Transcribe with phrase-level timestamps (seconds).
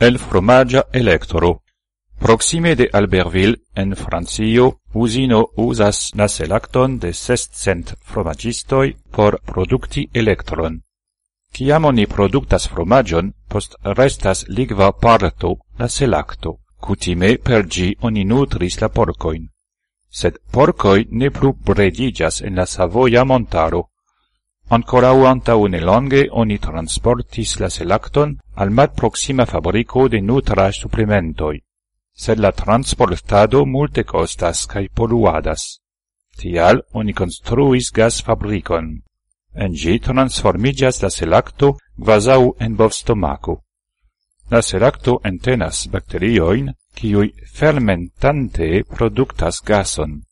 [0.00, 1.62] el fromagia electoro.
[2.18, 10.80] Proxime de Albertville, en Francio, usino usas la selacton de sescent fromagistoi por producti electron.
[11.52, 16.60] Ciam oni productas fromagion, post restas ligva parto la selacto.
[16.80, 19.48] Cutime per gi oni nutris la porcoin.
[20.08, 23.90] Sed porcoi ne plu bredigas en la Savoia montaro,
[24.72, 25.26] Ancorau
[25.66, 31.58] une longe oni transportis la selacton al mat proxima fabrico de nutra supplementoi,
[32.14, 35.80] sed la transportado multe costas cae poluadas.
[36.38, 39.02] Tial oni construis gas fabricon.
[39.54, 43.64] En gi transformigas la selacto quasau en bov stomaco.
[44.50, 50.22] La selacto entenas bacterioin, ciui fermentante productas gason.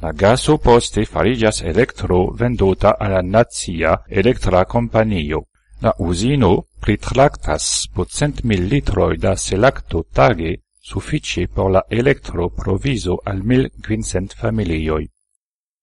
[0.00, 5.40] La gaso poste fariĝas electro venduta alla nazia electra companio.
[5.82, 13.42] La usino pritractas po cent mil litroi da selacto tage suffici por la elektroprovizo al
[13.42, 15.08] mil quincent familioi.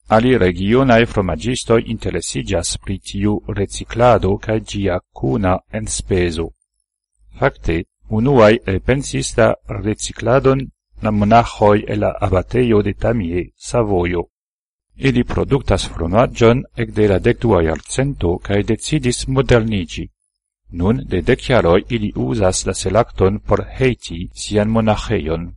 [0.08, 6.54] Ali regionae fromagistoi interesigas pri tiu reciclado ca gia cuna enspeso.
[7.38, 10.70] Facte, unuae e pensista recicladon
[11.02, 14.30] la monachoi e la abateio de Tamie, Savoio.
[14.96, 20.10] Ili productas fromagion ec de la dekdua iarcento kaj decidis modernigi.
[20.72, 21.50] Nun de dek
[21.90, 25.56] ili uzas la selacton por heiti sian monacheion.